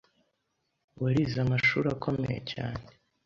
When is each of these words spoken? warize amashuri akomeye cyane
warize 1.01 1.37
amashuri 1.45 1.87
akomeye 1.95 2.39
cyane 2.51 2.83